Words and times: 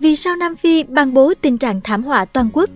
Vì 0.00 0.16
sao 0.16 0.36
Nam 0.36 0.56
Phi 0.56 0.82
ban 0.82 1.14
bố 1.14 1.32
tình 1.40 1.58
trạng 1.58 1.80
thảm 1.80 2.02
họa 2.02 2.24
toàn 2.24 2.48
quốc? 2.52 2.70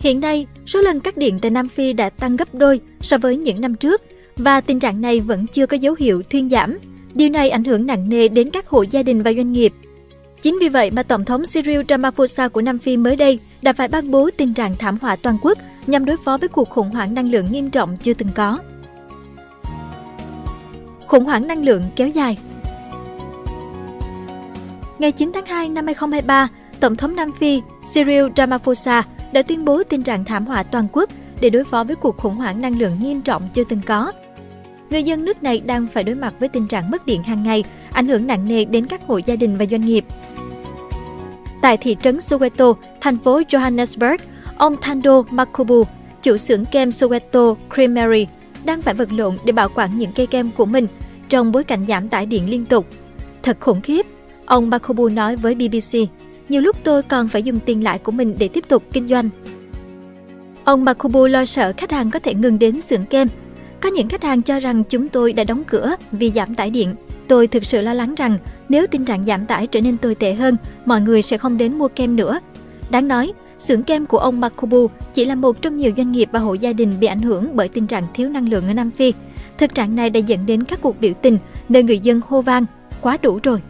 Hiện 0.00 0.20
nay, 0.20 0.46
số 0.66 0.80
lần 0.82 1.00
cắt 1.00 1.16
điện 1.16 1.38
tại 1.42 1.50
Nam 1.50 1.68
Phi 1.68 1.92
đã 1.92 2.10
tăng 2.10 2.36
gấp 2.36 2.54
đôi 2.54 2.80
so 3.00 3.18
với 3.18 3.36
những 3.36 3.60
năm 3.60 3.74
trước 3.74 4.02
và 4.36 4.60
tình 4.60 4.80
trạng 4.80 5.00
này 5.00 5.20
vẫn 5.20 5.46
chưa 5.46 5.66
có 5.66 5.76
dấu 5.76 5.94
hiệu 5.98 6.22
thuyên 6.30 6.48
giảm. 6.48 6.78
Điều 7.14 7.28
này 7.28 7.50
ảnh 7.50 7.64
hưởng 7.64 7.86
nặng 7.86 8.08
nề 8.08 8.28
đến 8.28 8.50
các 8.50 8.68
hộ 8.68 8.82
gia 8.82 9.02
đình 9.02 9.22
và 9.22 9.32
doanh 9.32 9.52
nghiệp. 9.52 9.72
Chính 10.42 10.58
vì 10.60 10.68
vậy 10.68 10.90
mà 10.90 11.02
Tổng 11.02 11.24
thống 11.24 11.42
Cyril 11.54 11.80
Ramaphosa 11.88 12.48
của 12.48 12.62
Nam 12.62 12.78
Phi 12.78 12.96
mới 12.96 13.16
đây 13.16 13.38
đã 13.62 13.72
phải 13.72 13.88
ban 13.88 14.10
bố 14.10 14.30
tình 14.36 14.54
trạng 14.54 14.76
thảm 14.76 14.98
họa 15.00 15.16
toàn 15.16 15.36
quốc 15.42 15.58
nhằm 15.86 16.04
đối 16.04 16.16
phó 16.16 16.38
với 16.38 16.48
cuộc 16.48 16.70
khủng 16.70 16.90
hoảng 16.90 17.14
năng 17.14 17.30
lượng 17.30 17.46
nghiêm 17.52 17.70
trọng 17.70 17.96
chưa 17.96 18.14
từng 18.14 18.28
có. 18.34 18.58
Khủng 21.06 21.24
hoảng 21.24 21.46
năng 21.46 21.64
lượng 21.64 21.82
kéo 21.96 22.08
dài 22.08 22.38
Ngày 24.98 25.12
9 25.12 25.30
tháng 25.34 25.46
2 25.46 25.68
năm 25.68 25.86
2023, 25.86 26.48
Tổng 26.80 26.96
thống 26.96 27.16
Nam 27.16 27.32
Phi 27.38 27.62
Cyril 27.94 28.24
Ramaphosa 28.36 29.02
đã 29.32 29.42
tuyên 29.42 29.64
bố 29.64 29.82
tình 29.82 30.02
trạng 30.02 30.24
thảm 30.24 30.46
họa 30.46 30.62
toàn 30.62 30.86
quốc 30.92 31.10
để 31.40 31.50
đối 31.50 31.64
phó 31.64 31.84
với 31.84 31.96
cuộc 31.96 32.16
khủng 32.16 32.34
hoảng 32.34 32.60
năng 32.60 32.78
lượng 32.78 32.96
nghiêm 33.00 33.22
trọng 33.22 33.48
chưa 33.54 33.64
từng 33.64 33.80
có. 33.86 34.12
Người 34.90 35.02
dân 35.02 35.24
nước 35.24 35.42
này 35.42 35.60
đang 35.60 35.86
phải 35.92 36.04
đối 36.04 36.14
mặt 36.14 36.34
với 36.38 36.48
tình 36.48 36.68
trạng 36.68 36.90
mất 36.90 37.06
điện 37.06 37.22
hàng 37.22 37.42
ngày, 37.42 37.64
ảnh 37.92 38.08
hưởng 38.08 38.26
nặng 38.26 38.48
nề 38.48 38.64
đến 38.64 38.86
các 38.86 39.00
hộ 39.06 39.18
gia 39.18 39.36
đình 39.36 39.58
và 39.58 39.64
doanh 39.70 39.80
nghiệp. 39.86 40.04
Tại 41.62 41.76
thị 41.76 41.96
trấn 42.02 42.16
Soweto, 42.16 42.74
thành 43.00 43.18
phố 43.18 43.40
Johannesburg, 43.40 44.18
ông 44.56 44.76
Thando 44.80 45.22
Makubu, 45.30 45.84
chủ 46.22 46.36
xưởng 46.36 46.64
kem 46.64 46.88
Soweto 46.88 47.54
Creamery, 47.74 48.26
đang 48.64 48.82
phải 48.82 48.94
vật 48.94 49.12
lộn 49.12 49.34
để 49.44 49.52
bảo 49.52 49.68
quản 49.74 49.90
những 49.98 50.10
cây 50.16 50.26
kem 50.26 50.50
của 50.56 50.66
mình 50.66 50.86
trong 51.28 51.52
bối 51.52 51.64
cảnh 51.64 51.86
giảm 51.88 52.08
tải 52.08 52.26
điện 52.26 52.50
liên 52.50 52.66
tục. 52.66 52.86
Thật 53.42 53.56
khủng 53.60 53.80
khiếp, 53.80 54.06
ông 54.46 54.70
Bakobu 54.70 55.08
nói 55.08 55.36
với 55.36 55.54
BBC. 55.54 55.98
Nhiều 56.48 56.60
lúc 56.60 56.76
tôi 56.84 57.02
còn 57.02 57.28
phải 57.28 57.42
dùng 57.42 57.60
tiền 57.60 57.84
lãi 57.84 57.98
của 57.98 58.12
mình 58.12 58.34
để 58.38 58.48
tiếp 58.48 58.64
tục 58.68 58.82
kinh 58.92 59.08
doanh. 59.08 59.28
Ông 60.64 60.84
Bakubu 60.84 61.26
lo 61.26 61.44
sợ 61.44 61.72
khách 61.76 61.92
hàng 61.92 62.10
có 62.10 62.18
thể 62.18 62.34
ngừng 62.34 62.58
đến 62.58 62.80
xưởng 62.80 63.04
kem. 63.04 63.28
Có 63.80 63.88
những 63.88 64.08
khách 64.08 64.22
hàng 64.22 64.42
cho 64.42 64.60
rằng 64.60 64.84
chúng 64.84 65.08
tôi 65.08 65.32
đã 65.32 65.44
đóng 65.44 65.64
cửa 65.64 65.96
vì 66.12 66.30
giảm 66.30 66.54
tải 66.54 66.70
điện. 66.70 66.94
Tôi 67.28 67.46
thực 67.46 67.64
sự 67.64 67.80
lo 67.80 67.94
lắng 67.94 68.14
rằng 68.14 68.38
nếu 68.68 68.86
tình 68.86 69.04
trạng 69.04 69.24
giảm 69.24 69.46
tải 69.46 69.66
trở 69.66 69.80
nên 69.80 69.98
tồi 69.98 70.14
tệ 70.14 70.34
hơn, 70.34 70.56
mọi 70.84 71.00
người 71.00 71.22
sẽ 71.22 71.38
không 71.38 71.58
đến 71.58 71.78
mua 71.78 71.88
kem 71.88 72.16
nữa. 72.16 72.40
Đáng 72.90 73.08
nói, 73.08 73.32
xưởng 73.58 73.82
kem 73.82 74.06
của 74.06 74.18
ông 74.18 74.40
Makubu 74.40 74.86
chỉ 75.14 75.24
là 75.24 75.34
một 75.34 75.62
trong 75.62 75.76
nhiều 75.76 75.92
doanh 75.96 76.12
nghiệp 76.12 76.28
và 76.32 76.38
hộ 76.38 76.54
gia 76.54 76.72
đình 76.72 77.00
bị 77.00 77.06
ảnh 77.06 77.22
hưởng 77.22 77.56
bởi 77.56 77.68
tình 77.68 77.86
trạng 77.86 78.06
thiếu 78.14 78.28
năng 78.28 78.48
lượng 78.48 78.68
ở 78.68 78.74
Nam 78.74 78.90
Phi. 78.90 79.12
Thực 79.58 79.74
trạng 79.74 79.96
này 79.96 80.10
đã 80.10 80.20
dẫn 80.20 80.46
đến 80.46 80.64
các 80.64 80.82
cuộc 80.82 81.00
biểu 81.00 81.12
tình 81.22 81.38
nơi 81.68 81.82
người 81.82 81.98
dân 81.98 82.20
hô 82.28 82.42
vang, 82.42 82.66
quá 83.00 83.18
đủ 83.22 83.38
rồi. 83.42 83.60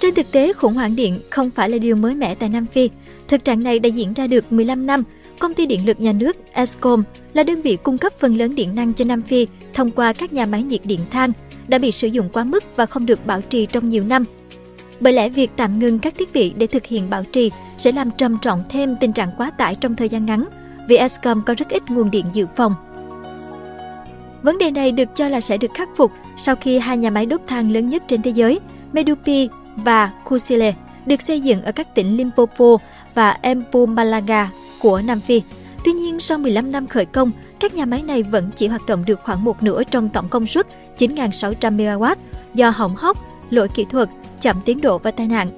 Trên 0.00 0.14
thực 0.14 0.32
tế, 0.32 0.52
khủng 0.52 0.74
hoảng 0.74 0.96
điện 0.96 1.20
không 1.30 1.50
phải 1.50 1.68
là 1.68 1.78
điều 1.78 1.96
mới 1.96 2.14
mẻ 2.14 2.34
tại 2.34 2.48
Nam 2.48 2.66
Phi. 2.66 2.90
Thực 3.28 3.44
trạng 3.44 3.62
này 3.62 3.78
đã 3.78 3.88
diễn 3.88 4.12
ra 4.12 4.26
được 4.26 4.52
15 4.52 4.86
năm. 4.86 5.04
Công 5.38 5.54
ty 5.54 5.66
điện 5.66 5.86
lực 5.86 6.00
nhà 6.00 6.12
nước 6.12 6.36
Eskom 6.52 7.02
là 7.32 7.42
đơn 7.42 7.62
vị 7.62 7.78
cung 7.82 7.98
cấp 7.98 8.12
phần 8.18 8.36
lớn 8.36 8.54
điện 8.54 8.74
năng 8.74 8.94
cho 8.94 9.04
Nam 9.04 9.22
Phi 9.22 9.46
thông 9.74 9.90
qua 9.90 10.12
các 10.12 10.32
nhà 10.32 10.46
máy 10.46 10.62
nhiệt 10.62 10.80
điện 10.84 11.00
than 11.10 11.32
đã 11.68 11.78
bị 11.78 11.92
sử 11.92 12.08
dụng 12.08 12.28
quá 12.32 12.44
mức 12.44 12.64
và 12.76 12.86
không 12.86 13.06
được 13.06 13.26
bảo 13.26 13.40
trì 13.40 13.66
trong 13.66 13.88
nhiều 13.88 14.04
năm. 14.04 14.24
Bởi 15.00 15.12
lẽ 15.12 15.28
việc 15.28 15.50
tạm 15.56 15.78
ngừng 15.78 15.98
các 15.98 16.14
thiết 16.18 16.32
bị 16.32 16.52
để 16.56 16.66
thực 16.66 16.86
hiện 16.86 17.10
bảo 17.10 17.24
trì 17.32 17.50
sẽ 17.78 17.92
làm 17.92 18.10
trầm 18.18 18.38
trọng 18.42 18.64
thêm 18.68 18.96
tình 19.00 19.12
trạng 19.12 19.30
quá 19.38 19.50
tải 19.50 19.74
trong 19.74 19.96
thời 19.96 20.08
gian 20.08 20.26
ngắn, 20.26 20.44
vì 20.88 20.96
Eskom 20.96 21.42
có 21.46 21.54
rất 21.54 21.68
ít 21.68 21.82
nguồn 21.90 22.10
điện 22.10 22.26
dự 22.32 22.46
phòng. 22.56 22.74
Vấn 24.42 24.58
đề 24.58 24.70
này 24.70 24.92
được 24.92 25.08
cho 25.14 25.28
là 25.28 25.40
sẽ 25.40 25.56
được 25.56 25.70
khắc 25.74 25.88
phục 25.96 26.12
sau 26.36 26.56
khi 26.56 26.78
hai 26.78 26.96
nhà 26.96 27.10
máy 27.10 27.26
đốt 27.26 27.40
than 27.46 27.72
lớn 27.72 27.88
nhất 27.88 28.02
trên 28.08 28.22
thế 28.22 28.30
giới, 28.30 28.60
Medupi 28.92 29.48
và 29.76 30.10
Kusile 30.24 30.74
được 31.06 31.22
xây 31.22 31.40
dựng 31.40 31.62
ở 31.62 31.72
các 31.72 31.94
tỉnh 31.94 32.16
Limpopo 32.16 32.76
và 33.14 33.38
Mpumalanga 33.54 34.50
của 34.80 35.02
Nam 35.06 35.20
Phi. 35.20 35.42
Tuy 35.84 35.92
nhiên, 35.92 36.20
sau 36.20 36.38
15 36.38 36.72
năm 36.72 36.86
khởi 36.86 37.04
công, 37.04 37.30
các 37.60 37.74
nhà 37.74 37.84
máy 37.84 38.02
này 38.02 38.22
vẫn 38.22 38.50
chỉ 38.56 38.66
hoạt 38.68 38.86
động 38.86 39.04
được 39.06 39.20
khoảng 39.22 39.44
một 39.44 39.62
nửa 39.62 39.82
trong 39.84 40.08
tổng 40.08 40.28
công 40.28 40.46
suất 40.46 40.66
9.600 40.98 41.76
MW 41.76 42.16
do 42.54 42.70
hỏng 42.70 42.96
hóc, 42.96 43.18
lỗi 43.50 43.68
kỹ 43.68 43.84
thuật, 43.90 44.08
chậm 44.40 44.56
tiến 44.64 44.80
độ 44.80 44.98
và 44.98 45.10
tai 45.10 45.26
nạn. 45.26 45.50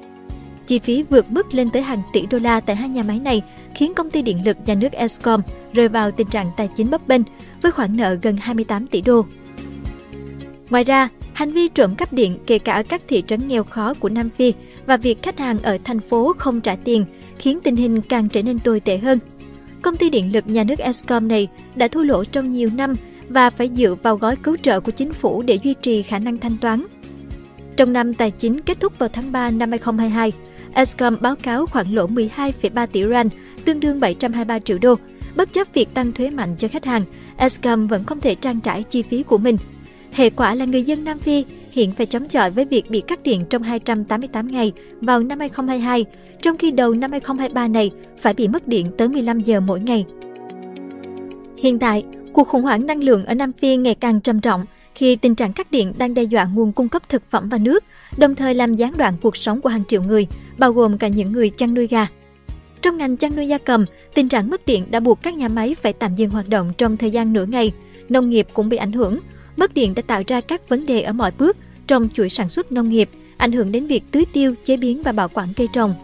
Chi 0.67 0.79
phí 0.79 1.03
vượt 1.03 1.31
mức 1.31 1.55
lên 1.55 1.71
tới 1.71 1.83
hàng 1.83 2.03
tỷ 2.13 2.27
đô 2.27 2.39
la 2.39 2.61
tại 2.61 2.77
hai 2.77 2.89
nhà 2.89 3.03
máy 3.03 3.19
này 3.19 3.43
khiến 3.75 3.95
công 3.95 4.11
ty 4.11 4.23
điện 4.23 4.45
lực 4.45 4.57
nhà 4.67 4.75
nước 4.75 4.93
Eskom 4.93 5.41
rơi 5.73 5.89
vào 5.89 6.11
tình 6.11 6.27
trạng 6.27 6.51
tài 6.57 6.69
chính 6.77 6.91
bấp 6.91 7.09
bênh 7.09 7.23
với 7.63 7.73
khoản 7.73 7.97
nợ 7.97 8.15
gần 8.15 8.37
28 8.37 8.87
tỷ 8.87 9.01
đô. 9.01 9.25
Ngoài 10.73 10.85
ra, 10.85 11.09
Hành 11.33 11.51
vi 11.51 11.69
trộm 11.69 11.95
cắp 11.95 12.13
điện 12.13 12.39
kể 12.47 12.59
cả 12.59 12.73
ở 12.73 12.83
các 12.83 13.03
thị 13.09 13.25
trấn 13.27 13.49
nghèo 13.49 13.65
khó 13.65 13.95
của 13.95 14.09
Nam 14.09 14.31
Phi 14.31 14.53
và 14.87 14.97
việc 14.97 15.23
khách 15.23 15.39
hàng 15.39 15.59
ở 15.63 15.79
thành 15.85 16.01
phố 16.01 16.33
không 16.39 16.61
trả 16.61 16.77
tiền 16.77 17.05
khiến 17.39 17.59
tình 17.65 17.77
hình 17.77 18.01
càng 18.01 18.29
trở 18.29 18.43
nên 18.43 18.59
tồi 18.59 18.81
tệ 18.81 18.99
hơn. 18.99 19.19
Công 19.83 19.97
ty 19.97 20.11
điện 20.11 20.33
lực 20.33 20.49
nhà 20.49 20.65
nước 20.65 20.79
Eskom 20.79 21.29
này 21.29 21.49
đã 21.77 21.89
thua 21.89 22.03
lỗ 22.03 22.25
trong 22.25 22.51
nhiều 22.51 22.71
năm 22.77 22.95
và 23.29 23.51
phải 23.51 23.71
dựa 23.75 23.95
vào 24.03 24.17
gói 24.17 24.37
cứu 24.37 24.57
trợ 24.63 24.81
của 24.81 24.93
chính 24.93 25.13
phủ 25.13 25.43
để 25.43 25.59
duy 25.63 25.75
trì 25.83 26.03
khả 26.03 26.19
năng 26.19 26.39
thanh 26.39 26.57
toán. 26.59 26.87
Trong 27.77 27.93
năm 27.93 28.15
tài 28.15 28.31
chính 28.31 28.61
kết 28.61 28.81
thúc 28.81 28.99
vào 28.99 29.09
tháng 29.09 29.33
3 29.33 29.51
năm 29.51 29.71
2022, 29.71 30.33
Eskom 30.75 31.17
báo 31.21 31.37
cáo 31.37 31.67
khoản 31.67 31.93
lỗ 31.95 32.07
12,3 32.07 32.87
tỷ 32.87 33.05
rand, 33.05 33.33
tương 33.65 33.81
đương 33.81 34.01
723 34.01 34.59
triệu 34.59 34.79
đô. 34.79 34.95
Bất 35.37 35.53
chấp 35.53 35.69
việc 35.75 35.95
tăng 35.95 36.13
thuế 36.13 36.31
mạnh 36.31 36.57
cho 36.59 36.69
khách 36.69 36.85
hàng, 36.85 37.03
Eskom 37.37 37.87
vẫn 37.87 38.05
không 38.05 38.21
thể 38.21 38.35
trang 38.35 38.61
trải 38.61 38.83
chi 38.83 39.03
phí 39.03 39.23
của 39.23 39.39
mình– 39.39 39.57
Hệ 40.13 40.31
quả 40.31 40.55
là 40.55 40.65
người 40.65 40.83
dân 40.83 41.05
Nam 41.05 41.19
Phi 41.19 41.45
hiện 41.71 41.93
phải 41.93 42.07
chống 42.07 42.29
chọi 42.29 42.51
với 42.51 42.65
việc 42.65 42.91
bị 42.91 43.01
cắt 43.01 43.23
điện 43.23 43.45
trong 43.51 43.63
288 43.63 44.51
ngày 44.51 44.73
vào 45.01 45.21
năm 45.21 45.39
2022, 45.39 46.05
trong 46.43 46.59
khi 46.59 46.71
đầu 46.71 46.95
năm 46.95 47.11
2023 47.11 47.69
này 47.69 47.91
phải 48.19 48.35
bị 48.35 48.49
mất 48.49 48.69
điện 48.69 48.91
tới 48.99 49.09
15 49.09 49.41
giờ 49.41 49.61
mỗi 49.61 49.81
ngày. 49.81 50.07
Hiện 51.57 51.79
tại, 51.79 52.05
cuộc 52.33 52.49
khủng 52.49 52.63
hoảng 52.63 52.87
năng 52.87 53.03
lượng 53.03 53.25
ở 53.25 53.35
Nam 53.35 53.53
Phi 53.53 53.77
ngày 53.77 53.95
càng 53.95 54.21
trầm 54.21 54.41
trọng 54.41 54.65
khi 54.95 55.17
tình 55.17 55.35
trạng 55.35 55.53
cắt 55.53 55.71
điện 55.71 55.93
đang 55.99 56.15
đe 56.15 56.23
dọa 56.23 56.45
nguồn 56.45 56.73
cung 56.73 56.89
cấp 56.89 57.09
thực 57.09 57.31
phẩm 57.31 57.49
và 57.49 57.59
nước, 57.59 57.85
đồng 58.17 58.35
thời 58.35 58.55
làm 58.55 58.75
gián 58.75 58.93
đoạn 58.97 59.15
cuộc 59.23 59.37
sống 59.37 59.61
của 59.61 59.69
hàng 59.69 59.85
triệu 59.89 60.03
người, 60.03 60.27
bao 60.59 60.73
gồm 60.73 60.99
cả 60.99 61.09
những 61.09 61.33
người 61.33 61.51
chăn 61.51 61.75
nuôi 61.75 61.87
gà. 61.87 62.07
Trong 62.83 62.97
ngành 62.97 63.17
chăn 63.17 63.37
nuôi 63.37 63.49
gia 63.49 63.59
cầm, 63.59 63.85
tình 64.15 64.29
trạng 64.29 64.51
mất 64.51 64.67
điện 64.67 64.85
đã 64.91 65.01
buộc 65.01 65.23
các 65.23 65.35
nhà 65.35 65.49
máy 65.49 65.77
phải 65.83 65.93
tạm 65.93 66.15
dừng 66.15 66.31
hoạt 66.31 66.49
động 66.49 66.73
trong 66.79 66.97
thời 66.97 67.11
gian 67.11 67.33
nửa 67.33 67.45
ngày. 67.45 67.73
Nông 68.09 68.31
nghiệp 68.31 68.47
cũng 68.53 68.69
bị 68.69 68.77
ảnh 68.77 68.93
hưởng 68.93 69.19
Mất 69.57 69.75
điện 69.75 69.95
đã 69.95 70.03
tạo 70.07 70.23
ra 70.27 70.41
các 70.41 70.69
vấn 70.69 70.87
đề 70.87 71.03
ở 71.03 71.13
mọi 71.13 71.31
bước 71.39 71.57
trong 71.87 72.09
chuỗi 72.15 72.29
sản 72.29 72.49
xuất 72.49 72.73
nông 72.73 72.89
nghiệp, 72.89 73.11
ảnh 73.37 73.53
hưởng 73.53 73.73
đến 73.73 73.87
việc 73.87 74.03
tưới 74.11 74.25
tiêu, 74.33 74.55
chế 74.65 74.77
biến 74.77 75.03
và 75.03 75.13
bảo 75.13 75.29
quản 75.35 75.49
cây 75.57 75.69
trồng. 75.73 75.95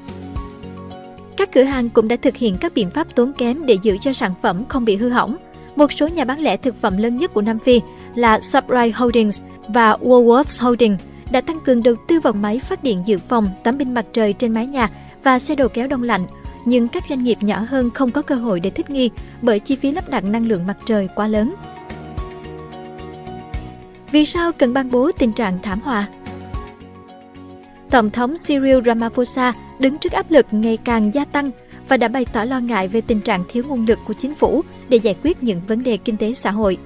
Các 1.36 1.52
cửa 1.52 1.62
hàng 1.62 1.90
cũng 1.90 2.08
đã 2.08 2.16
thực 2.16 2.36
hiện 2.36 2.56
các 2.60 2.74
biện 2.74 2.90
pháp 2.90 3.14
tốn 3.14 3.32
kém 3.32 3.66
để 3.66 3.76
giữ 3.82 3.96
cho 4.00 4.12
sản 4.12 4.34
phẩm 4.42 4.64
không 4.68 4.84
bị 4.84 4.96
hư 4.96 5.08
hỏng. 5.08 5.36
Một 5.76 5.92
số 5.92 6.08
nhà 6.08 6.24
bán 6.24 6.40
lẻ 6.40 6.56
thực 6.56 6.74
phẩm 6.80 6.96
lớn 6.96 7.16
nhất 7.16 7.34
của 7.34 7.42
Nam 7.42 7.58
Phi 7.58 7.80
là 8.14 8.38
Subway 8.38 8.92
Holdings 8.94 9.42
và 9.68 9.96
Woolworths 9.96 10.64
Holdings 10.64 11.02
đã 11.30 11.40
tăng 11.40 11.60
cường 11.60 11.82
đầu 11.82 11.94
tư 12.08 12.20
vào 12.20 12.32
máy 12.32 12.58
phát 12.58 12.82
điện 12.82 13.02
dự 13.06 13.18
phòng, 13.28 13.50
tấm 13.64 13.78
pin 13.78 13.94
mặt 13.94 14.06
trời 14.12 14.32
trên 14.32 14.54
mái 14.54 14.66
nhà 14.66 14.90
và 15.24 15.38
xe 15.38 15.54
đồ 15.54 15.68
kéo 15.68 15.86
đông 15.86 16.02
lạnh. 16.02 16.26
Nhưng 16.64 16.88
các 16.88 17.04
doanh 17.08 17.24
nghiệp 17.24 17.38
nhỏ 17.40 17.64
hơn 17.68 17.90
không 17.90 18.10
có 18.10 18.22
cơ 18.22 18.34
hội 18.34 18.60
để 18.60 18.70
thích 18.70 18.90
nghi 18.90 19.10
bởi 19.42 19.58
chi 19.58 19.76
phí 19.76 19.92
lắp 19.92 20.08
đặt 20.08 20.24
năng 20.24 20.46
lượng 20.46 20.66
mặt 20.66 20.76
trời 20.86 21.08
quá 21.14 21.26
lớn. 21.28 21.54
Vì 24.12 24.24
sao 24.24 24.52
cần 24.52 24.72
ban 24.72 24.90
bố 24.90 25.10
tình 25.12 25.32
trạng 25.32 25.58
thảm 25.62 25.80
họa? 25.80 26.08
Tổng 27.90 28.10
thống 28.10 28.34
Cyril 28.46 28.78
Ramaphosa 28.86 29.52
đứng 29.78 29.98
trước 29.98 30.12
áp 30.12 30.30
lực 30.30 30.46
ngày 30.50 30.76
càng 30.76 31.14
gia 31.14 31.24
tăng 31.24 31.50
và 31.88 31.96
đã 31.96 32.08
bày 32.08 32.26
tỏ 32.32 32.44
lo 32.44 32.60
ngại 32.60 32.88
về 32.88 33.00
tình 33.00 33.20
trạng 33.20 33.44
thiếu 33.48 33.64
nguồn 33.68 33.84
lực 33.88 33.98
của 34.06 34.14
chính 34.14 34.34
phủ 34.34 34.62
để 34.88 34.96
giải 34.96 35.16
quyết 35.22 35.42
những 35.42 35.60
vấn 35.66 35.82
đề 35.82 35.96
kinh 35.96 36.16
tế 36.16 36.34
xã 36.34 36.50
hội. 36.50 36.78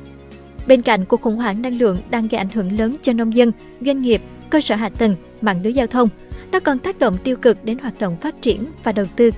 Bên 0.66 0.82
cạnh 0.82 1.05
cuộc 1.05 1.21
khủng 1.21 1.37
hoảng 1.37 1.62
năng 1.62 1.78
lượng 1.78 1.99
đang 2.11 2.28
gây 2.28 2.38
ảnh 2.38 2.49
hưởng 2.55 2.78
lớn 2.78 2.97
cho 3.03 3.12
nông 3.12 3.37
dân, 3.37 3.53
doanh 3.81 4.03
nghiệp, 4.03 4.22
cơ 4.50 4.61
sở 4.61 4.75
hạ 4.75 4.88
tầng, 4.88 5.16
mạng 5.41 5.62
lưới 5.62 5.72
giao 5.72 5.87
thông, 5.87 6.09
nó 6.53 6.61
còn 6.61 6.78
tác 6.78 6.99
động 6.99 7.19
tiêu 7.25 7.37
cực 7.37 7.64
đến 7.64 7.79
hoạt 7.79 8.00
động 8.00 8.17
phát 8.17 8.43
triển 8.43 8.67
và 8.85 8.93
đầu 8.93 9.06
tư. 9.17 9.31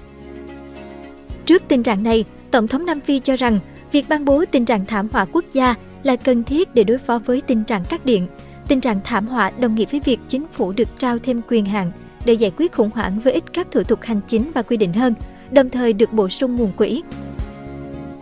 Trước 1.47 1.63
tình 1.69 1.83
trạng 1.83 2.03
này, 2.03 2.25
Tổng 2.51 2.69
thống 2.69 2.87
Nam 2.87 3.01
Phi 3.01 3.19
cho 3.19 3.37
rằng 3.37 3.59
việc 3.93 4.09
ban 4.09 4.25
bố 4.25 4.45
tình 4.51 4.65
trạng 4.65 4.87
thảm 4.87 5.09
họa 5.13 5.27
quốc 5.33 5.45
gia 5.53 5.75
là 6.05 6.17
cần 6.17 6.45
thiết 6.45 6.75
để 6.75 6.85
đối 6.85 6.99
phó 6.99 7.19
với 7.19 7.41
tình 7.41 7.65
trạng 7.65 7.85
cắt 7.85 8.07
điện. 8.07 8.27
Tình 8.69 8.81
trạng 8.81 9.01
thảm 9.05 9.27
họa 9.27 9.51
đồng 9.59 9.75
nghĩa 9.75 9.85
với 9.91 10.01
việc 10.05 10.21
chính 10.29 10.47
phủ 10.53 10.73
được 10.73 10.89
trao 10.99 11.19
thêm 11.19 11.41
quyền 11.49 11.67
hạn 11.67 11.93
để 12.25 12.33
giải 12.33 12.53
quyết 12.57 12.73
khủng 12.73 12.91
hoảng 12.95 13.21
với 13.21 13.33
ít 13.33 13.45
các 13.53 13.71
thủ 13.71 13.83
tục 13.83 14.03
hành 14.03 14.21
chính 14.29 14.53
và 14.55 14.63
quy 14.63 14.77
định 14.77 14.93
hơn, 14.93 15.15
đồng 15.51 15.71
thời 15.71 15.93
được 15.93 16.13
bổ 16.13 16.29
sung 16.29 16.57
nguồn 16.57 16.73
quỹ. 16.73 17.03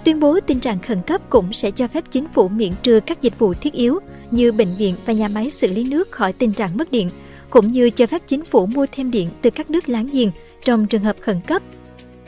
Tuyên 0.05 0.21
bố 0.21 0.41
tình 0.41 0.61
trạng 0.61 0.79
khẩn 0.79 1.03
cấp 1.07 1.21
cũng 1.31 1.53
sẽ 1.53 1.71
cho 1.71 1.89
phép 1.89 2.05
chính 2.11 2.27
phủ 2.35 2.49
miễn 2.49 2.73
trừ 2.83 3.01
các 3.07 3.23
dịch 3.23 3.39
vụ 3.39 3.55
thiết 3.55 3.73
yếu 3.73 3.99
như 4.31 4.53
bệnh 4.53 4.69
viện 4.79 4.95
và 5.07 5.13
nhà 5.13 5.29
máy 5.29 5.51
xử 5.51 5.67
lý 5.67 5.85
nước 5.85 6.11
khỏi 6.11 6.33
tình 6.33 6.53
trạng 6.53 6.77
mất 6.77 6.91
điện, 6.91 7.11
cũng 7.51 7.73
như 7.73 7.91
cho 7.91 8.07
phép 8.07 8.23
chính 8.27 8.45
phủ 8.45 8.67
mua 8.67 8.87
thêm 8.93 9.11
điện 9.11 9.29
từ 9.43 9.51
các 9.51 9.71
nước 9.71 9.89
láng 9.89 10.09
giềng 10.13 10.31
trong 10.65 10.87
trường 10.87 11.03
hợp 11.03 11.17
khẩn 11.21 11.41
cấp. 11.47 11.63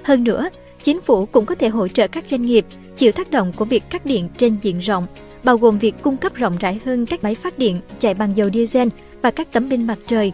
Hơn 0.03 0.25
nữa, 0.25 0.49
chính 0.83 1.01
phủ 1.01 1.27
cũng 1.27 1.47
có 1.47 1.55
thể 1.55 1.69
hỗ 1.69 1.89
trợ 1.89 2.09
các 2.09 2.25
doanh 2.31 2.47
nghiệp 2.47 2.67
chịu 2.97 3.13
tác 3.13 3.31
động 3.31 3.53
của 3.57 3.65
việc 3.65 3.83
cắt 3.91 4.07
điện 4.07 4.29
trên 4.37 4.57
diện 4.63 4.79
rộng 4.79 5.07
bao 5.45 5.59
gồm 5.59 5.79
việc 5.79 5.95
cung 6.03 6.17
cấp 6.17 6.35
rộng 6.35 6.57
rãi 6.61 6.81
hơn 6.85 7.07
các 7.07 7.25
máy 7.25 7.35
phát 7.35 7.59
điện 7.59 7.81
chạy 7.99 8.15
bằng 8.15 8.37
dầu 8.37 8.49
diesel 8.53 8.89
và 9.23 9.31
các 9.31 9.53
tấm 9.53 9.71
pin 9.71 9.87
mặt 9.87 9.99
trời. 10.07 10.33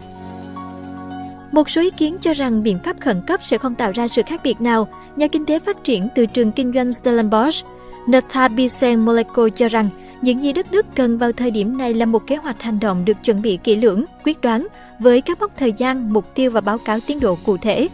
Một 1.51 1.69
số 1.69 1.81
ý 1.81 1.89
kiến 1.89 2.17
cho 2.21 2.33
rằng 2.33 2.63
biện 2.63 2.79
pháp 2.83 3.01
khẩn 3.01 3.21
cấp 3.27 3.39
sẽ 3.43 3.57
không 3.57 3.75
tạo 3.75 3.91
ra 3.91 4.07
sự 4.07 4.21
khác 4.25 4.41
biệt 4.43 4.61
nào. 4.61 4.87
Nhà 5.15 5.27
kinh 5.27 5.45
tế 5.45 5.59
phát 5.59 5.83
triển 5.83 6.07
từ 6.15 6.25
trường 6.25 6.51
kinh 6.51 6.73
doanh 6.73 6.93
Stellenbosch, 6.93 7.65
Nathabisen 8.07 9.05
Moleko 9.05 9.49
cho 9.55 9.67
rằng 9.67 9.89
những 10.21 10.43
gì 10.43 10.53
đất 10.53 10.71
nước 10.71 10.85
cần 10.95 11.17
vào 11.17 11.31
thời 11.31 11.51
điểm 11.51 11.77
này 11.77 11.93
là 11.93 12.05
một 12.05 12.27
kế 12.27 12.35
hoạch 12.35 12.61
hành 12.61 12.79
động 12.79 13.05
được 13.05 13.17
chuẩn 13.23 13.41
bị 13.41 13.59
kỹ 13.63 13.75
lưỡng, 13.75 14.05
quyết 14.23 14.41
đoán, 14.41 14.67
với 14.99 15.21
các 15.21 15.39
mốc 15.39 15.51
thời 15.57 15.73
gian, 15.73 16.13
mục 16.13 16.25
tiêu 16.35 16.51
và 16.51 16.61
báo 16.61 16.77
cáo 16.77 16.99
tiến 17.07 17.19
độ 17.19 17.37
cụ 17.45 17.57
thể. 17.57 17.87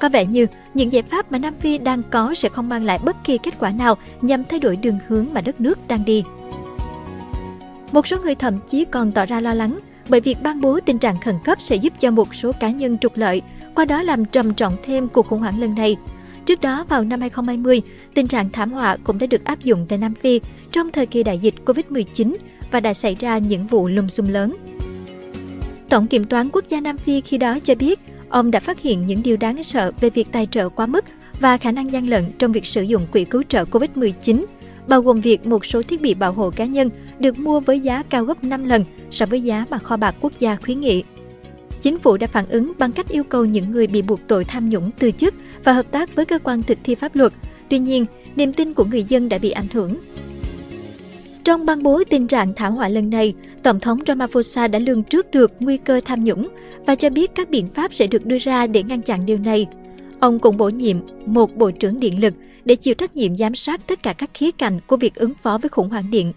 Có 0.00 0.08
vẻ 0.08 0.26
như 0.26 0.46
những 0.74 0.92
giải 0.92 1.02
pháp 1.02 1.32
mà 1.32 1.38
Nam 1.38 1.54
Phi 1.60 1.78
đang 1.78 2.02
có 2.10 2.34
sẽ 2.34 2.48
không 2.48 2.68
mang 2.68 2.84
lại 2.84 2.98
bất 3.04 3.16
kỳ 3.24 3.38
kết 3.38 3.54
quả 3.58 3.70
nào 3.70 3.96
nhằm 4.20 4.44
thay 4.44 4.60
đổi 4.60 4.76
đường 4.76 4.98
hướng 5.08 5.26
mà 5.32 5.40
đất 5.40 5.60
nước 5.60 5.78
đang 5.88 6.04
đi. 6.04 6.24
Một 7.92 8.06
số 8.06 8.18
người 8.18 8.34
thậm 8.34 8.58
chí 8.70 8.84
còn 8.84 9.12
tỏ 9.12 9.26
ra 9.26 9.40
lo 9.40 9.54
lắng 9.54 9.80
bởi 10.08 10.20
việc 10.20 10.42
ban 10.42 10.60
bố 10.60 10.80
tình 10.80 10.98
trạng 10.98 11.20
khẩn 11.20 11.34
cấp 11.44 11.60
sẽ 11.60 11.76
giúp 11.76 11.92
cho 12.00 12.10
một 12.10 12.34
số 12.34 12.52
cá 12.52 12.70
nhân 12.70 12.98
trục 12.98 13.16
lợi, 13.16 13.42
qua 13.74 13.84
đó 13.84 14.02
làm 14.02 14.24
trầm 14.24 14.54
trọng 14.54 14.76
thêm 14.84 15.08
cuộc 15.08 15.26
khủng 15.26 15.40
hoảng 15.40 15.60
lần 15.60 15.74
này. 15.74 15.96
Trước 16.46 16.60
đó 16.60 16.84
vào 16.88 17.04
năm 17.04 17.20
2020, 17.20 17.82
tình 18.14 18.28
trạng 18.28 18.50
thảm 18.50 18.70
họa 18.72 18.96
cũng 19.04 19.18
đã 19.18 19.26
được 19.26 19.44
áp 19.44 19.60
dụng 19.60 19.86
tại 19.88 19.98
Nam 19.98 20.14
Phi 20.14 20.40
trong 20.72 20.90
thời 20.90 21.06
kỳ 21.06 21.22
đại 21.22 21.38
dịch 21.38 21.54
Covid-19 21.64 22.36
và 22.70 22.80
đã 22.80 22.94
xảy 22.94 23.14
ra 23.14 23.38
những 23.38 23.66
vụ 23.66 23.88
lùm 23.88 24.06
xùm 24.06 24.28
lớn. 24.28 24.56
Tổng 25.88 26.06
kiểm 26.06 26.24
toán 26.24 26.48
quốc 26.52 26.64
gia 26.68 26.80
Nam 26.80 26.96
Phi 26.96 27.20
khi 27.20 27.38
đó 27.38 27.58
cho 27.58 27.74
biết, 27.74 28.00
ông 28.28 28.50
đã 28.50 28.60
phát 28.60 28.80
hiện 28.80 29.06
những 29.06 29.22
điều 29.22 29.36
đáng 29.36 29.62
sợ 29.62 29.92
về 30.00 30.10
việc 30.10 30.28
tài 30.32 30.46
trợ 30.46 30.68
quá 30.68 30.86
mức 30.86 31.04
và 31.40 31.56
khả 31.56 31.72
năng 31.72 31.92
gian 31.92 32.08
lận 32.08 32.24
trong 32.38 32.52
việc 32.52 32.66
sử 32.66 32.82
dụng 32.82 33.06
quỹ 33.12 33.24
cứu 33.24 33.42
trợ 33.48 33.64
Covid-19, 33.64 34.44
bao 34.88 35.02
gồm 35.02 35.20
việc 35.20 35.46
một 35.46 35.64
số 35.64 35.82
thiết 35.82 36.02
bị 36.02 36.14
bảo 36.14 36.32
hộ 36.32 36.50
cá 36.50 36.64
nhân 36.64 36.90
được 37.18 37.38
mua 37.38 37.60
với 37.60 37.80
giá 37.80 38.02
cao 38.02 38.24
gấp 38.24 38.44
5 38.44 38.64
lần 38.64 38.84
so 39.10 39.26
với 39.26 39.40
giá 39.40 39.64
mà 39.70 39.78
kho 39.78 39.96
bạc 39.96 40.14
quốc 40.20 40.32
gia 40.38 40.56
khuyến 40.56 40.80
nghị. 40.80 41.02
Chính 41.82 41.98
phủ 41.98 42.16
đã 42.16 42.26
phản 42.26 42.48
ứng 42.48 42.72
bằng 42.78 42.92
cách 42.92 43.08
yêu 43.08 43.24
cầu 43.24 43.44
những 43.44 43.70
người 43.70 43.86
bị 43.86 44.02
buộc 44.02 44.20
tội 44.26 44.44
tham 44.44 44.68
nhũng 44.68 44.90
từ 44.98 45.10
chức 45.10 45.34
và 45.64 45.72
hợp 45.72 45.90
tác 45.90 46.14
với 46.14 46.24
cơ 46.24 46.38
quan 46.38 46.62
thực 46.62 46.78
thi 46.84 46.94
pháp 46.94 47.16
luật. 47.16 47.32
Tuy 47.68 47.78
nhiên, 47.78 48.06
niềm 48.36 48.52
tin 48.52 48.74
của 48.74 48.84
người 48.84 49.04
dân 49.04 49.28
đã 49.28 49.38
bị 49.38 49.50
ảnh 49.50 49.66
hưởng. 49.72 49.96
Trong 51.44 51.66
ban 51.66 51.82
bố 51.82 52.02
tình 52.10 52.26
trạng 52.26 52.54
thảm 52.54 52.74
họa 52.74 52.88
lần 52.88 53.10
này, 53.10 53.34
Tổng 53.62 53.80
thống 53.80 53.98
Ramaphosa 54.06 54.68
đã 54.68 54.78
lường 54.78 55.02
trước 55.02 55.30
được 55.30 55.52
nguy 55.60 55.76
cơ 55.76 56.00
tham 56.04 56.24
nhũng 56.24 56.48
và 56.86 56.94
cho 56.94 57.10
biết 57.10 57.30
các 57.34 57.50
biện 57.50 57.68
pháp 57.74 57.94
sẽ 57.94 58.06
được 58.06 58.26
đưa 58.26 58.38
ra 58.38 58.66
để 58.66 58.82
ngăn 58.82 59.02
chặn 59.02 59.26
điều 59.26 59.38
này. 59.38 59.66
Ông 60.20 60.38
cũng 60.38 60.56
bổ 60.56 60.68
nhiệm 60.68 60.96
một 61.26 61.56
bộ 61.56 61.70
trưởng 61.70 62.00
điện 62.00 62.20
lực 62.20 62.34
để 62.64 62.74
chịu 62.74 62.94
trách 62.94 63.16
nhiệm 63.16 63.36
giám 63.36 63.54
sát 63.54 63.80
tất 63.86 64.02
cả 64.02 64.12
các 64.12 64.30
khía 64.34 64.50
cạnh 64.50 64.80
của 64.86 64.96
việc 64.96 65.14
ứng 65.14 65.34
phó 65.42 65.58
với 65.58 65.68
khủng 65.68 65.88
hoảng 65.88 66.10
điện. 66.10 66.32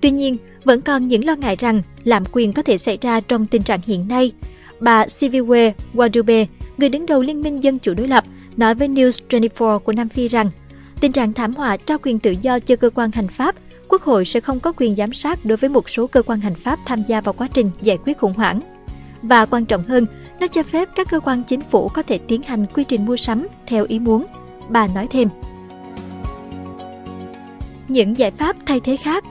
Tuy 0.00 0.10
nhiên, 0.10 0.36
vẫn 0.64 0.80
còn 0.80 1.06
những 1.06 1.24
lo 1.24 1.36
ngại 1.36 1.56
rằng 1.56 1.82
lạm 2.04 2.24
quyền 2.32 2.52
có 2.52 2.62
thể 2.62 2.78
xảy 2.78 2.98
ra 3.00 3.20
trong 3.20 3.46
tình 3.46 3.62
trạng 3.62 3.80
hiện 3.84 4.08
nay. 4.08 4.32
Bà 4.80 5.06
Siviwe 5.06 5.72
Wadube, 5.94 6.46
người 6.78 6.88
đứng 6.88 7.06
đầu 7.06 7.22
Liên 7.22 7.40
minh 7.40 7.62
Dân 7.62 7.78
chủ 7.78 7.94
đối 7.94 8.08
lập, 8.08 8.24
nói 8.56 8.74
với 8.74 8.88
News 8.88 9.20
24 9.30 9.78
của 9.84 9.92
Nam 9.92 10.08
Phi 10.08 10.28
rằng 10.28 10.50
tình 11.00 11.12
trạng 11.12 11.32
thảm 11.32 11.54
họa 11.54 11.76
trao 11.76 11.98
quyền 12.02 12.18
tự 12.18 12.34
do 12.40 12.58
cho 12.58 12.76
cơ 12.76 12.90
quan 12.90 13.10
hành 13.10 13.28
pháp, 13.28 13.56
Quốc 13.88 14.02
hội 14.02 14.24
sẽ 14.24 14.40
không 14.40 14.60
có 14.60 14.72
quyền 14.76 14.94
giám 14.94 15.12
sát 15.12 15.38
đối 15.44 15.56
với 15.56 15.70
một 15.70 15.88
số 15.88 16.06
cơ 16.06 16.22
quan 16.22 16.40
hành 16.40 16.54
pháp 16.54 16.78
tham 16.86 17.02
gia 17.08 17.20
vào 17.20 17.32
quá 17.32 17.48
trình 17.52 17.70
giải 17.82 17.98
quyết 18.04 18.18
khủng 18.18 18.34
hoảng. 18.34 18.60
Và 19.22 19.46
quan 19.46 19.64
trọng 19.64 19.84
hơn, 19.84 20.06
nó 20.40 20.46
cho 20.46 20.62
phép 20.62 20.88
các 20.96 21.10
cơ 21.10 21.20
quan 21.20 21.42
chính 21.44 21.60
phủ 21.60 21.88
có 21.88 22.02
thể 22.02 22.18
tiến 22.18 22.42
hành 22.42 22.66
quy 22.74 22.84
trình 22.84 23.06
mua 23.06 23.16
sắm 23.16 23.46
theo 23.66 23.84
ý 23.88 23.98
muốn. 23.98 24.26
Bà 24.68 24.86
nói 24.86 25.06
thêm. 25.10 25.28
Những 27.88 28.18
giải 28.18 28.30
pháp 28.30 28.56
thay 28.66 28.80
thế 28.80 28.96
khác 28.96 29.24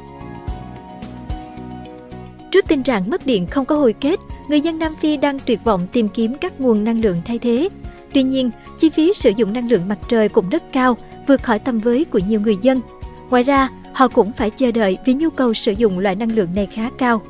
Trước 2.52 2.66
tình 2.68 2.84
trạng 2.84 3.10
mất 3.10 3.26
điện 3.26 3.48
không 3.48 3.66
có 3.66 3.76
hồi 3.76 3.94
kết, 3.94 4.20
người 4.48 4.62
dân 4.62 4.80
Nam 4.80 4.96
Phi 4.96 5.18
đang 5.18 5.40
tuyệt 5.46 5.60
vọng 5.64 5.88
tìm 5.94 6.10
kiếm 6.10 6.36
các 6.36 6.62
nguồn 6.62 6.84
năng 6.84 7.02
lượng 7.02 7.22
thay 7.26 7.40
thế. 7.40 7.70
Tuy 8.14 8.24
nhiên, 8.24 8.52
chi 8.80 8.90
phí 8.90 9.14
sử 9.14 9.32
dụng 9.38 9.54
năng 9.54 9.70
lượng 9.70 9.88
mặt 9.88 10.00
trời 10.10 10.30
cũng 10.30 10.50
rất 10.50 10.64
cao, 10.74 10.98
vượt 11.28 11.44
khỏi 11.44 11.60
tầm 11.60 11.80
với 11.80 12.06
của 12.06 12.20
nhiều 12.20 12.42
người 12.42 12.58
dân. 12.62 12.82
Ngoài 13.30 13.44
ra, 13.44 13.70
họ 13.94 14.08
cũng 14.08 14.32
phải 14.34 14.50
chờ 14.50 14.72
đợi 14.72 14.98
vì 15.06 15.14
nhu 15.14 15.30
cầu 15.30 15.54
sử 15.54 15.72
dụng 15.72 16.00
loại 16.00 16.16
năng 16.16 16.32
lượng 16.32 16.50
này 16.56 16.68
khá 16.74 16.90
cao. 16.98 17.22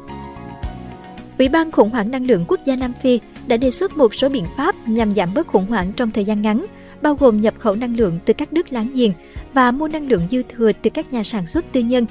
Ủy 1.38 1.50
ban 1.50 1.71
khủng 1.71 1.89
hoảng 1.89 2.12
năng 2.12 2.25
lượng 2.25 2.45
quốc 2.47 2.59
gia 2.65 2.75
Nam 2.75 2.94
Phi 2.94 3.19
đã 3.47 3.57
đề 3.57 3.71
xuất 3.71 3.97
một 3.97 4.15
số 4.15 4.30
biện 4.30 4.45
pháp 4.57 4.75
nhằm 4.86 5.12
giảm 5.12 5.30
bớt 5.36 5.47
khủng 5.47 5.65
hoảng 5.65 5.92
trong 5.95 6.12
thời 6.12 6.25
gian 6.25 6.42
ngắn, 6.42 6.65
bao 7.01 7.15
gồm 7.15 7.42
nhập 7.42 7.53
khẩu 7.59 7.75
năng 7.75 7.98
lượng 7.98 8.19
từ 8.25 8.33
các 8.33 8.53
nước 8.53 8.74
láng 8.74 8.92
giềng 8.94 9.12
và 9.53 9.71
mua 9.71 9.88
năng 9.88 10.07
lượng 10.07 10.27
dư 10.31 10.44
thừa 10.44 10.71
từ 10.81 10.89
các 10.89 11.13
nhà 11.13 11.24
sản 11.24 11.48
xuất 11.48 11.65
tư 11.71 11.81
nhân. 11.81 12.06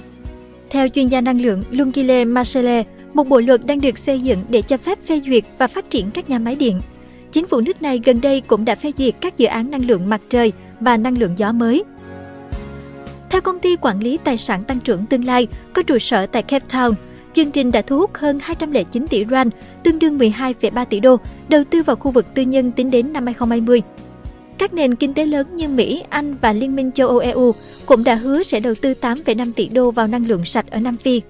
Theo 0.70 0.88
chuyên 0.88 1.08
gia 1.08 1.20
năng 1.20 1.40
lượng 1.40 1.62
Lungile 1.70 2.24
Marcele, 2.24 2.84
một 3.14 3.28
bộ 3.28 3.40
luật 3.40 3.66
đang 3.66 3.80
được 3.80 3.98
xây 3.98 4.20
dựng 4.20 4.38
để 4.48 4.62
cho 4.62 4.76
phép 4.76 4.98
phê 5.06 5.20
duyệt 5.26 5.44
và 5.58 5.66
phát 5.66 5.90
triển 5.90 6.10
các 6.10 6.30
nhà 6.30 6.38
máy 6.38 6.56
điện. 6.56 6.80
Chính 7.32 7.46
phủ 7.46 7.60
nước 7.60 7.82
này 7.82 8.00
gần 8.04 8.20
đây 8.20 8.40
cũng 8.40 8.64
đã 8.64 8.74
phê 8.74 8.92
duyệt 8.98 9.14
các 9.20 9.36
dự 9.36 9.46
án 9.46 9.70
năng 9.70 9.86
lượng 9.86 10.08
mặt 10.08 10.20
trời 10.28 10.52
và 10.80 10.96
năng 10.96 11.18
lượng 11.18 11.34
gió 11.36 11.52
mới. 11.52 11.84
Theo 13.30 13.40
công 13.40 13.58
ty 13.58 13.76
quản 13.76 14.00
lý 14.00 14.18
tài 14.24 14.36
sản 14.36 14.64
tăng 14.64 14.80
trưởng 14.80 15.06
tương 15.06 15.24
lai 15.24 15.46
có 15.72 15.82
trụ 15.82 15.98
sở 15.98 16.26
tại 16.26 16.42
Cape 16.42 16.66
Town, 16.68 16.94
chương 17.32 17.50
trình 17.50 17.72
đã 17.72 17.82
thu 17.82 17.98
hút 17.98 18.10
hơn 18.14 18.38
209 18.42 19.08
tỷ 19.08 19.24
rand, 19.30 19.52
tương 19.82 19.98
đương 19.98 20.18
12,3 20.18 20.84
tỷ 20.84 21.00
đô, 21.00 21.16
đầu 21.48 21.64
tư 21.70 21.82
vào 21.82 21.96
khu 21.96 22.10
vực 22.10 22.26
tư 22.34 22.42
nhân 22.42 22.72
tính 22.72 22.90
đến 22.90 23.12
năm 23.12 23.26
2020. 23.26 23.82
Các 24.60 24.74
nền 24.74 24.94
kinh 24.94 25.14
tế 25.14 25.26
lớn 25.26 25.56
như 25.56 25.68
Mỹ, 25.68 26.02
Anh 26.08 26.36
và 26.40 26.52
Liên 26.52 26.76
minh 26.76 26.92
châu 26.92 27.08
Âu 27.08 27.18
EU 27.18 27.54
cũng 27.86 28.04
đã 28.04 28.14
hứa 28.14 28.42
sẽ 28.42 28.60
đầu 28.60 28.74
tư 28.74 28.94
8,5 29.00 29.52
tỷ 29.52 29.68
đô 29.68 29.90
vào 29.90 30.06
năng 30.06 30.26
lượng 30.26 30.44
sạch 30.44 30.66
ở 30.70 30.78
Nam 30.78 30.96
Phi. 30.96 31.22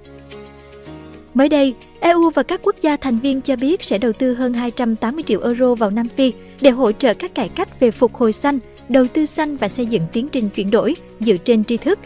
Mới 1.34 1.48
đây, 1.48 1.74
EU 2.00 2.30
và 2.30 2.42
các 2.42 2.60
quốc 2.62 2.76
gia 2.80 2.96
thành 2.96 3.18
viên 3.18 3.40
cho 3.40 3.56
biết 3.56 3.82
sẽ 3.82 3.98
đầu 3.98 4.12
tư 4.12 4.34
hơn 4.34 4.52
280 4.52 5.24
triệu 5.26 5.42
euro 5.42 5.74
vào 5.74 5.90
Nam 5.90 6.08
Phi 6.16 6.32
để 6.60 6.70
hỗ 6.70 6.92
trợ 6.92 7.14
các 7.14 7.34
cải 7.34 7.48
cách 7.48 7.80
về 7.80 7.90
phục 7.90 8.14
hồi 8.14 8.32
xanh, 8.32 8.58
đầu 8.88 9.06
tư 9.14 9.26
xanh 9.26 9.56
và 9.56 9.68
xây 9.68 9.86
dựng 9.86 10.02
tiến 10.12 10.28
trình 10.28 10.48
chuyển 10.48 10.70
đổi 10.70 10.96
dựa 11.20 11.36
trên 11.36 11.64
tri 11.64 11.76
thức. 11.76 11.98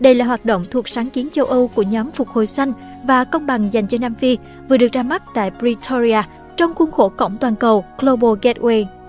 Đây 0.00 0.14
là 0.14 0.24
hoạt 0.24 0.44
động 0.44 0.64
thuộc 0.70 0.88
sáng 0.88 1.10
kiến 1.10 1.28
châu 1.32 1.44
Âu 1.44 1.68
của 1.68 1.82
nhóm 1.82 2.10
phục 2.10 2.28
hồi 2.28 2.46
xanh 2.46 2.72
và 3.06 3.24
công 3.24 3.46
bằng 3.46 3.72
dành 3.72 3.86
cho 3.86 3.98
Nam 4.00 4.14
Phi 4.14 4.38
vừa 4.68 4.76
được 4.76 4.92
ra 4.92 5.02
mắt 5.02 5.22
tại 5.34 5.50
Pretoria 5.58 6.22
trong 6.56 6.74
khuôn 6.74 6.90
khổ 6.90 7.08
cổng 7.08 7.36
toàn 7.40 7.56
cầu 7.56 7.84
Global 7.98 8.32
Gateway. 8.42 8.99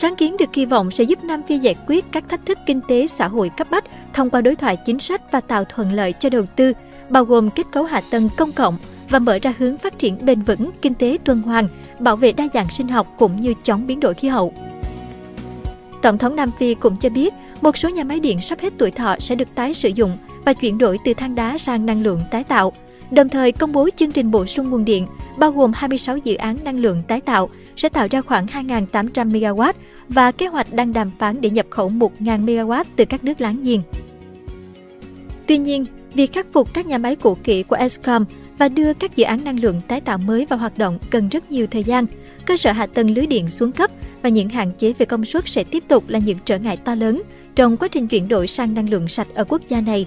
Sáng 0.00 0.16
kiến 0.16 0.36
được 0.36 0.52
kỳ 0.52 0.66
vọng 0.66 0.90
sẽ 0.90 1.04
giúp 1.04 1.24
Nam 1.24 1.42
Phi 1.42 1.58
giải 1.58 1.74
quyết 1.86 2.04
các 2.12 2.28
thách 2.28 2.46
thức 2.46 2.58
kinh 2.66 2.80
tế 2.88 3.06
xã 3.06 3.28
hội 3.28 3.50
cấp 3.56 3.66
bách 3.70 3.84
thông 4.12 4.30
qua 4.30 4.40
đối 4.40 4.56
thoại 4.56 4.76
chính 4.84 4.98
sách 4.98 5.32
và 5.32 5.40
tạo 5.40 5.64
thuận 5.64 5.92
lợi 5.92 6.12
cho 6.12 6.28
đầu 6.28 6.44
tư 6.56 6.72
bao 7.08 7.24
gồm 7.24 7.50
kết 7.50 7.66
cấu 7.72 7.84
hạ 7.84 8.00
tầng 8.10 8.28
công 8.36 8.52
cộng 8.52 8.76
và 9.08 9.18
mở 9.18 9.38
ra 9.42 9.54
hướng 9.58 9.78
phát 9.78 9.98
triển 9.98 10.26
bền 10.26 10.42
vững, 10.42 10.70
kinh 10.82 10.94
tế 10.94 11.18
tuần 11.24 11.42
hoàn, 11.42 11.68
bảo 11.98 12.16
vệ 12.16 12.32
đa 12.32 12.48
dạng 12.54 12.70
sinh 12.70 12.88
học 12.88 13.14
cũng 13.18 13.40
như 13.40 13.54
chống 13.62 13.86
biến 13.86 14.00
đổi 14.00 14.14
khí 14.14 14.28
hậu. 14.28 14.52
Tổng 16.02 16.18
thống 16.18 16.36
Nam 16.36 16.50
Phi 16.58 16.74
cũng 16.74 16.96
cho 16.96 17.08
biết 17.08 17.34
một 17.60 17.76
số 17.76 17.88
nhà 17.88 18.04
máy 18.04 18.20
điện 18.20 18.40
sắp 18.40 18.60
hết 18.60 18.72
tuổi 18.78 18.90
thọ 18.90 19.16
sẽ 19.18 19.34
được 19.34 19.48
tái 19.54 19.74
sử 19.74 19.88
dụng 19.88 20.18
và 20.44 20.52
chuyển 20.52 20.78
đổi 20.78 20.98
từ 21.04 21.14
than 21.14 21.34
đá 21.34 21.58
sang 21.58 21.86
năng 21.86 22.02
lượng 22.02 22.20
tái 22.30 22.44
tạo, 22.44 22.72
đồng 23.10 23.28
thời 23.28 23.52
công 23.52 23.72
bố 23.72 23.88
chương 23.96 24.12
trình 24.12 24.30
bổ 24.30 24.46
sung 24.46 24.70
nguồn 24.70 24.84
điện 24.84 25.06
bao 25.38 25.50
gồm 25.50 25.72
26 25.74 26.16
dự 26.16 26.34
án 26.34 26.56
năng 26.64 26.80
lượng 26.80 27.02
tái 27.08 27.20
tạo 27.20 27.48
sẽ 27.76 27.88
tạo 27.88 28.06
ra 28.10 28.20
khoảng 28.22 28.46
2.800 28.46 29.30
MW 29.30 29.72
và 30.08 30.32
kế 30.32 30.46
hoạch 30.46 30.72
đang 30.72 30.92
đàm 30.92 31.10
phán 31.18 31.40
để 31.40 31.50
nhập 31.50 31.66
khẩu 31.70 31.90
1.000 31.90 32.44
MW 32.44 32.84
từ 32.96 33.04
các 33.04 33.24
nước 33.24 33.40
láng 33.40 33.62
giềng. 33.62 33.82
Tuy 35.46 35.58
nhiên, 35.58 35.86
Việc 36.14 36.32
khắc 36.32 36.46
phục 36.52 36.74
các 36.74 36.86
nhà 36.86 36.98
máy 36.98 37.16
cũ 37.16 37.36
kỹ 37.44 37.62
của 37.62 37.76
Eskom 37.76 38.24
và 38.58 38.68
đưa 38.68 38.94
các 38.94 39.16
dự 39.16 39.24
án 39.24 39.44
năng 39.44 39.60
lượng 39.60 39.80
tái 39.88 40.00
tạo 40.00 40.18
mới 40.18 40.46
vào 40.46 40.58
hoạt 40.58 40.78
động 40.78 40.98
cần 41.10 41.28
rất 41.28 41.52
nhiều 41.52 41.66
thời 41.66 41.84
gian. 41.84 42.06
Cơ 42.44 42.56
sở 42.56 42.72
hạ 42.72 42.86
tầng 42.86 43.10
lưới 43.10 43.26
điện 43.26 43.50
xuống 43.50 43.72
cấp 43.72 43.90
và 44.22 44.28
những 44.28 44.48
hạn 44.48 44.72
chế 44.78 44.92
về 44.98 45.06
công 45.06 45.24
suất 45.24 45.48
sẽ 45.48 45.64
tiếp 45.64 45.84
tục 45.88 46.04
là 46.08 46.18
những 46.18 46.38
trở 46.44 46.58
ngại 46.58 46.76
to 46.76 46.94
lớn 46.94 47.22
trong 47.54 47.76
quá 47.76 47.88
trình 47.88 48.08
chuyển 48.08 48.28
đổi 48.28 48.46
sang 48.46 48.74
năng 48.74 48.90
lượng 48.90 49.08
sạch 49.08 49.28
ở 49.34 49.44
quốc 49.44 49.62
gia 49.68 49.80
này. 49.80 50.06